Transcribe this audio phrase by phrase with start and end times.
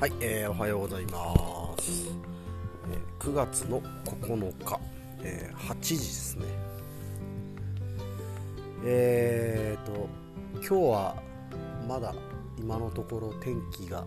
[0.00, 1.34] はい、えー、おはようございま
[1.80, 2.08] す、
[2.92, 4.78] えー、9月の9日、
[5.24, 6.46] えー、8時ですね。
[8.84, 10.08] えーと
[10.54, 11.22] 今日は
[11.88, 12.14] まだ
[12.60, 14.04] 今のところ天気が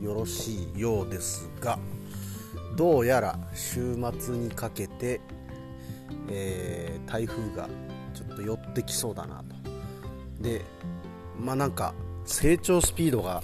[0.00, 1.78] よろしいようですが
[2.74, 5.20] どうやら週末にかけて、
[6.28, 7.68] えー、台風が
[8.12, 9.54] ちょっと寄ってきそうだなと。
[10.42, 10.62] で
[11.38, 13.40] まあなんか成長スピードが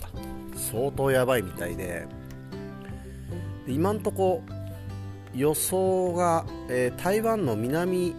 [0.73, 2.09] 相当やばいみたいで。
[3.69, 4.43] 今んとこ
[5.35, 8.15] 予想が、えー、台湾の南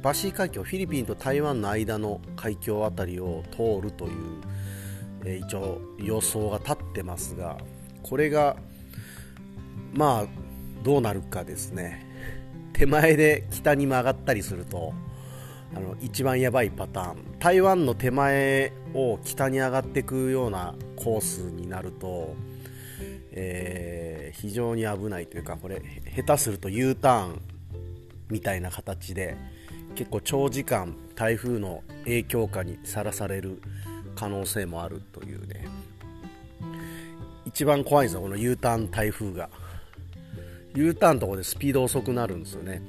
[0.00, 4.12] バシー海峡フィリピンと台湾の間の海峡あたりを通るという、
[5.24, 7.58] えー、一応予想が立ってますが
[8.02, 8.56] これが
[9.92, 10.26] まあ
[10.82, 12.06] どうなるかですね。
[12.72, 14.94] 手前で北に曲がったりすると
[15.74, 17.38] あの一番やばいパターン。
[17.38, 22.34] 台湾の手前を北に上がっていくようなコースになると、
[23.32, 25.82] えー、非常に危ないというかこれ
[26.16, 27.40] 下手すると U ターン
[28.30, 29.36] みたいな形で
[29.94, 33.60] 結構長時間台風の影響下にさらされる
[34.14, 35.66] 可能性もあるというね。
[37.44, 39.48] 一番怖いんですよこの U ターン台風が。
[40.74, 42.82] U ターンのとこでスピード遅くなるんですよね。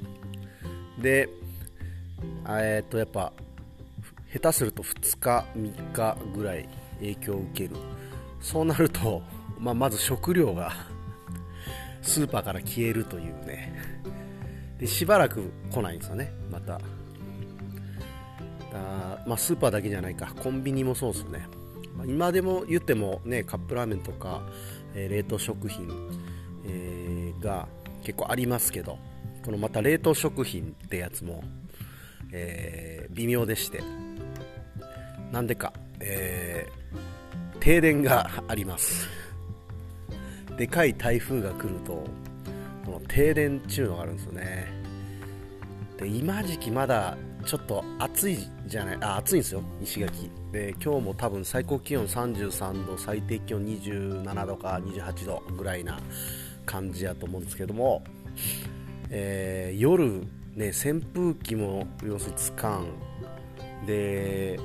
[1.02, 1.30] で
[2.48, 3.32] えっとやっぱ
[4.32, 7.80] 下手すると2日3日ぐらい影響を受ける。
[8.42, 9.22] そうなると、
[9.60, 10.72] まあ、まず食料が
[12.02, 13.74] スーパーから消えるというね。
[14.78, 16.32] でしばらく来ないんですよね。
[16.50, 16.80] また。
[18.72, 20.34] だ、まあ、スーパーだけじゃないか。
[20.42, 21.48] コンビニもそうですよね、
[21.98, 24.42] まあ、今でも言ってもねカップラーメンとか、
[24.96, 25.88] えー、冷凍食品、
[26.66, 27.68] えー、が
[28.04, 28.98] 結構ありますけど
[29.44, 31.44] このまた冷凍食品ってやつも
[32.32, 33.82] えー、微妙でして。
[35.32, 39.08] なんでか、えー、停電があります。
[40.58, 42.04] でかい台風が来ると
[42.86, 44.68] この停電っていうのがあるんですよね。
[45.98, 49.64] で今時期まだちょっと暑いじゃないあ暑いんですよ。
[49.82, 50.30] 石垣。
[50.52, 56.00] で今日も多分最高気温33度最低気温27度か28度ぐらいな
[56.66, 58.04] 感じやと思うんですけども、
[59.10, 60.24] えー、夜
[60.60, 62.86] ね、扇風機も要するにつかん
[63.88, 64.60] で、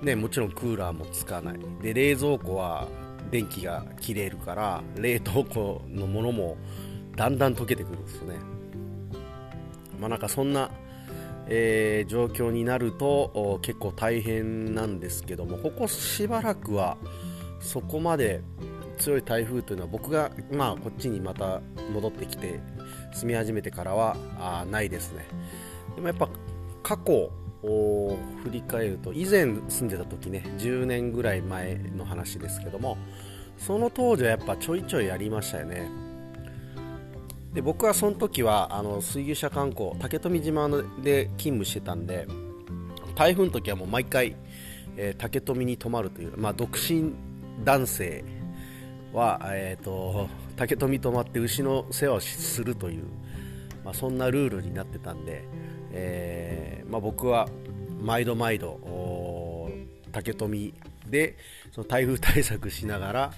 [0.00, 1.58] ね、もちろんクーラーもつかない。
[1.82, 2.88] で冷蔵庫は
[3.30, 6.56] 電気が切れるから冷凍庫のものも
[7.16, 8.36] だんだん溶けてくるんですよね、
[10.00, 10.70] まあ、なんかそんな、
[11.48, 16.96] えー、状況になると結構大変なんですけどもここしばらくは
[17.60, 18.40] そこまで
[18.96, 21.60] 強い台風というのは僕が、まあ、こっちにまた
[21.92, 22.58] 戻ってきて
[23.12, 25.26] 住み始めてからはあないですね。
[25.94, 26.28] でもやっぱ
[26.82, 27.30] 過去
[27.62, 32.96] を振り返ると以前住んでた時ね10年ぐらい前の話ですけども
[33.58, 35.90] その当時はやっぱちょいちょいやりましたよね。
[37.52, 40.68] で僕はその時はあの水牛車観光竹富島
[41.02, 42.28] で勤務してたんで
[43.16, 44.36] 台風の時はもう毎回、
[44.96, 47.12] えー、竹富に泊まるという、まあ、独身
[47.64, 48.22] 男性
[49.12, 53.04] は、えーと、竹富泊まって牛の世話をするという、
[53.84, 55.44] まあ、そんなルールになってたんで、
[55.92, 57.48] えーまあ、僕は
[58.00, 59.70] 毎度毎度
[60.12, 60.74] 竹富
[61.08, 61.36] で
[61.72, 63.32] その台風対策しながら、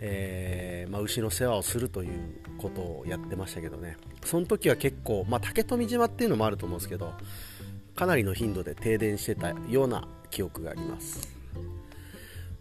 [0.00, 2.10] えーまあ、牛の世話をするという
[2.58, 3.96] ことをやってましたけどね。
[4.24, 7.14] その時は結構、まあ、竹富島っていうのもあると思うんですけど
[7.94, 11.36] かなりの頻度で停電してたような記憶があります。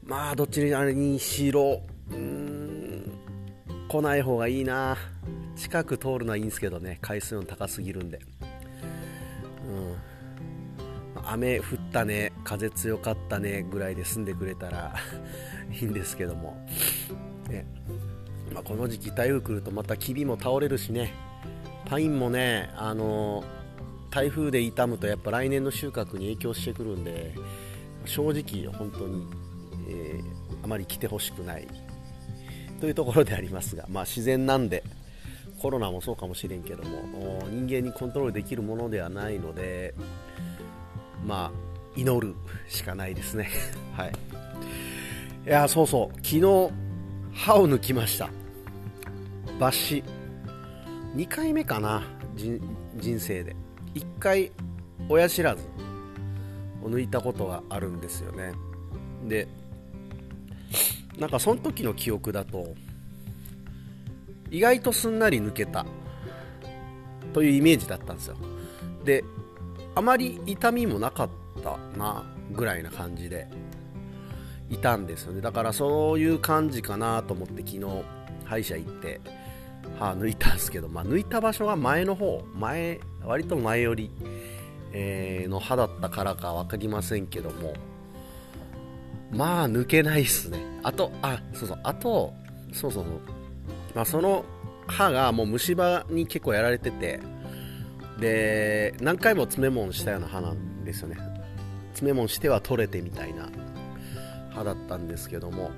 [0.04, 1.82] まあどっちにしろ
[2.12, 3.12] うん。
[3.88, 4.98] 来ない方がいいな。
[5.56, 7.00] 近く通るのはいいんですけどね。
[7.02, 8.20] 海水温高すぎるんで、
[11.16, 12.32] うん、雨降ったね。
[12.44, 13.64] 風強かったね。
[13.64, 14.96] ぐらいで済んでくれたら
[15.72, 16.66] いいんですけども、
[17.50, 17.66] ね。
[18.54, 21.14] まあ、この時期台風来るとまたキビも倒れるしね。
[21.88, 23.44] パインもねあの
[24.12, 27.34] 台風で傷むとやっぱ来年の収穫に影響してくるんで
[28.06, 29.26] 正直本当に、
[29.90, 31.68] えー、あまり来てほしくない。
[32.80, 34.84] というところでありますが、まあ、自然なんで
[35.62, 39.96] コロナもそうかもしれんけども人間にコントロールできるものではないので
[41.26, 41.68] まあ
[42.00, 42.36] 祈る
[42.68, 43.50] しかないですね。
[43.98, 44.12] はい。
[45.48, 46.16] いやそうそう。
[46.18, 46.42] 昨日
[47.34, 48.30] 歯を抜きました。
[49.60, 50.04] 抜歯。
[51.16, 52.04] 2回目かな。
[52.36, 53.56] 人生で。
[53.96, 54.52] 1回
[55.10, 55.64] 親知らず。
[56.84, 58.54] を抜いたことがあるんですよね。
[59.28, 59.48] で
[61.18, 62.76] なんかその時の記憶だと
[64.52, 65.86] 意外とすんなり抜けた
[67.34, 68.38] というイメージだったんですよ。
[69.04, 69.24] で
[69.96, 71.30] あまり痛みもなかっ
[71.64, 73.48] たなぐらいな感じで
[74.70, 75.42] いたんですよね。
[75.42, 78.04] だからそういう感じかなと思って昨日
[78.46, 79.22] 歯医者行って
[80.00, 84.12] 歯抜いたんですけど、まあ、抜いた場所は前の方前割と前寄り、
[84.94, 87.74] え、の歯だったからか分かりませんけども
[89.32, 90.60] まあ抜けないっすね。
[90.84, 91.80] あとあそうそう。
[91.84, 92.34] あと
[92.74, 93.22] そうそうそう。
[93.96, 94.46] まあその
[94.88, 97.20] 歯がもう虫歯に結構やられてて。
[98.20, 101.18] で何回も詰め物したような歯なんですよね。
[101.90, 103.48] 詰め物しては取れてみたいな
[104.50, 105.72] 歯だったんですけども。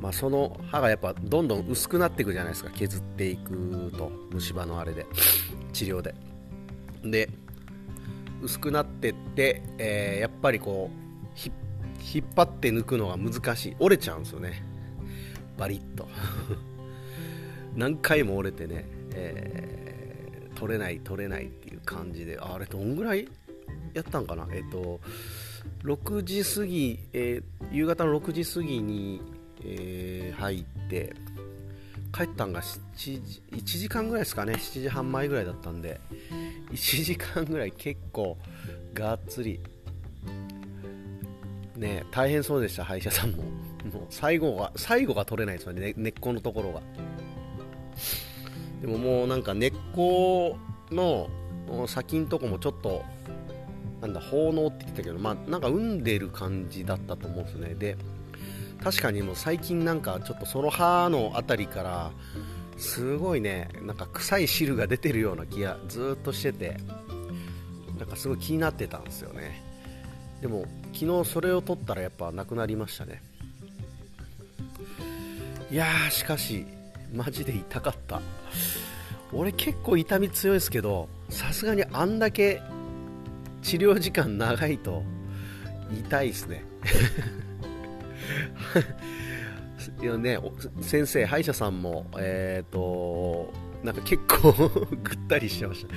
[0.00, 2.70] まあ、その歯がやっぱどんどん薄くなっていくじゃないですか。
[2.70, 4.12] 削っていくと。
[4.30, 5.06] 虫歯のあれで。
[5.72, 6.14] 治療で。
[7.02, 7.30] で
[8.42, 11.54] 薄くなってって、えー、やっぱりこう引っ
[12.14, 13.76] 引っ張って抜くのが難しい。
[13.78, 14.62] 折れちゃうんですよね。
[15.58, 16.08] バリッと。
[17.74, 23.28] 何回も折れてね、えー、取れない取れないっていう感じであれどんぐらい
[23.92, 24.48] やったんかな？
[24.50, 25.00] えっ、ー、と
[25.84, 29.20] 6時過ぎ、えー、夕方の6時過ぎに
[29.64, 31.14] えー、入って
[32.14, 36.00] 帰ったんが7時1時間ぐらいですかね？7時半前ぐらいだったんで。
[36.70, 38.36] 1時間ぐらい結構
[38.94, 39.60] がっつり
[41.78, 43.42] ね大変そうでした歯医者さんも。
[43.92, 46.82] もう最後が最後が取れないですよね根っこのところが。
[48.80, 50.58] でももうなんか根っこ
[50.90, 51.28] の
[51.86, 53.04] 先のとこもちょっと
[54.00, 57.74] なんだ奉納って言ってたけどまあなんか産んでる感じだったと思うんですね。
[57.74, 57.96] で
[58.82, 62.10] 確かにもう最近なんかちょっとその歯の辺りから
[62.76, 66.76] すごいねなんか臭い汁が出てるような気がずっとしてて
[67.98, 69.62] なんかすごい気になってたんですよね
[70.40, 73.22] でも昨日それを取ったらやっぱなくなりましたね
[75.70, 76.66] いやーしかし
[77.12, 78.20] マジで痛かった
[79.32, 82.62] 俺結構痛み強いですけどさすがにあんだけ
[83.62, 85.02] 治療時間長いと
[85.90, 86.64] 痛いですね
[90.02, 90.38] いやね、
[90.80, 93.52] 先生、歯医者さんも、えっ、ー、と、
[93.82, 94.52] なんか結構
[95.02, 95.94] ぐったりしてました。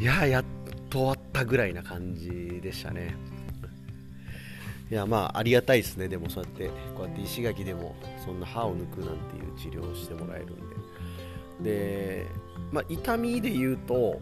[0.00, 0.44] いや、やっ
[0.88, 3.14] と終わったぐらいな感じでしたね。
[4.90, 6.08] いや、まあ、ありがたいですね。
[6.08, 7.94] でも、そうやって、こうやって石垣でも、
[8.24, 11.70] そんな歯を抜くなんていう治療をしてもらえるんで。
[11.70, 12.26] で、
[12.72, 14.20] まあ、痛みで言うと、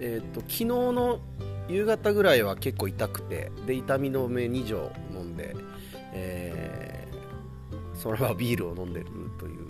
[0.00, 1.20] えっ、ー、と、昨日の
[1.68, 5.54] 夕方ぐらいは結構痛くて、で、痛み止め2錠飲んで、
[6.12, 9.06] えー、それはビールを飲んでる
[9.38, 9.66] という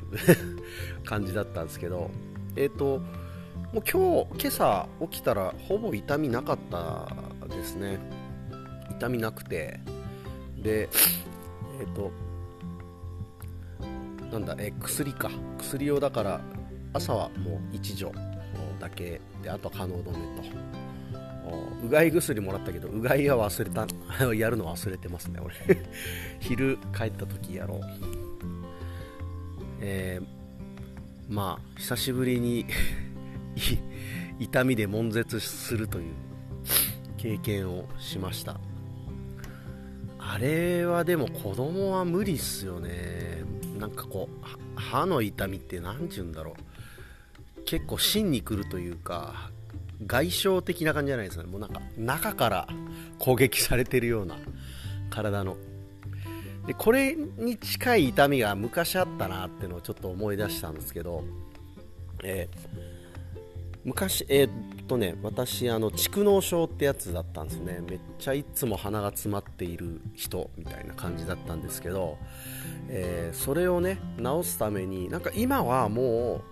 [1.05, 2.11] 感じだったんですけど、
[2.57, 3.01] えっ、ー、と、
[3.73, 7.15] もう今日、今朝起きたらほぼ痛みなかった
[7.49, 7.99] ですね。
[8.91, 9.81] 痛みなくて、
[10.63, 10.89] で、
[11.81, 12.11] えっ、ー、と、
[14.33, 15.31] なんだ、え薬か。
[15.59, 16.41] 薬をだから、
[16.93, 18.13] 朝はもう1錠
[18.79, 19.21] だけ。
[19.43, 20.79] で、あとは可能止めと。
[21.83, 23.87] うがい薬もらったけどうがいは忘れた。
[24.35, 25.55] やるの忘れてますね俺。
[26.41, 27.81] 昼帰った時やろう。
[29.81, 32.67] えー、まあ久しぶりに
[34.39, 36.15] 痛みで悶絶するという
[37.17, 38.61] 経験をしました。
[40.39, 43.43] あれはでも子供は無理っすよね。
[43.77, 46.53] なんかこう歯の痛みって何て言うんだろ
[47.59, 47.63] う。
[47.65, 49.51] 結構芯にくるというか
[50.07, 51.51] 外傷的な感じじゃないですよね。
[51.51, 52.69] もうなんか中から
[53.19, 54.37] 攻撃されてるような
[55.11, 55.57] 体の。
[56.69, 61.25] でこれに近い痛みが昔あったなっていうのをちょっと思い出したんですけど、
[62.23, 62.59] えー、
[63.85, 67.81] 昔えー、っとね私あの蓄膿症ってやつだったんですね。
[67.89, 72.19] めっちゃいつも鼻が詰まっている人みたいな感じだったんですけど、
[72.89, 76.43] えー、それをね治すためになんか今はもう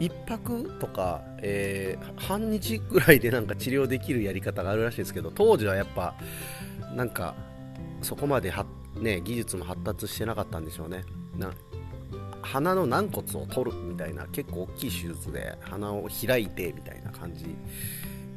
[0.00, 6.14] 1泊とか、えー、半日ぐらいで なんか治療できるやり方があるらしいですけど当時はやっぱ
[6.94, 7.34] なんか
[8.02, 8.64] そこまでは、
[8.96, 11.04] ね、技術も発達してなかったんでしょうね。
[11.36, 11.52] な
[12.52, 17.54] 鼻の軟骨を取るみたいな結構大きい手術で鼻を開いてみたいな感じ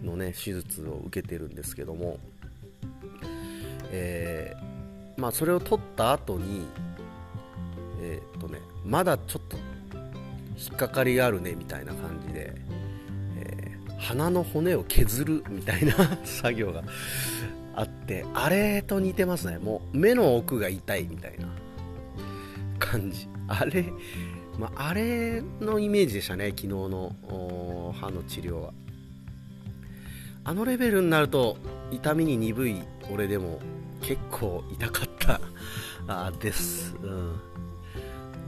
[0.03, 2.19] のね手術を受けてるんですけども、
[3.91, 6.67] えー、まあ、それを取った後に
[8.01, 9.57] えー、っとねまだちょっと
[10.57, 12.53] 引っかかりがあるねみたいな感じで、
[13.37, 15.93] えー、鼻の骨を削るみたいな
[16.23, 16.83] 作業が
[17.75, 19.57] あってあれと似てますね。
[19.57, 21.47] もう目の奥が痛いみたいな。
[22.93, 23.27] 感じ。
[23.47, 23.85] あれ、
[24.59, 27.15] まあ、れのイメージでしたね昨日の
[27.99, 28.73] 歯の治療は。
[30.45, 31.57] あのレベルになると
[31.89, 32.81] 痛みに鈍い
[33.11, 33.59] 俺でも
[34.01, 35.41] 結構痛かった。
[36.05, 37.39] あです、うん、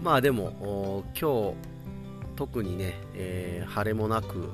[0.04, 1.56] まあでも今日
[2.36, 4.50] 特にね、えー、晴れもなく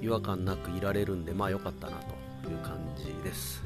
[0.00, 1.98] 違和感なくいられるんでまあ良かったな
[2.42, 3.62] という感じです。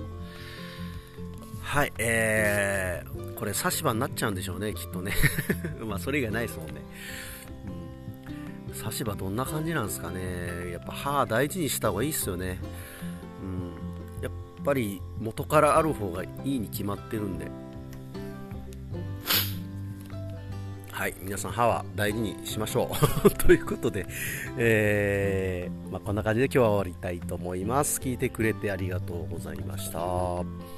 [1.69, 5.13] はいえー、これ差し歯になっちゃうんでしょうねきっとね。
[5.87, 6.73] まあそれ以外ないですもんね、
[8.69, 10.71] うん、差し歯どんな感じなんですかね。
[10.73, 12.59] やっぱ歯大事にした方がいいっすよね。
[13.43, 14.23] うん。
[14.23, 14.33] やっ
[14.65, 17.51] ぱり元からある方がいいに決まってるんで。
[20.91, 22.91] はい皆さん歯は大事にしましょ
[23.25, 23.31] う。
[23.37, 24.07] ということで、
[24.57, 28.01] えーまあ、こんな感じで今日は終わりたいと思います。
[28.01, 30.77] 聞いてくれてありがとうございました。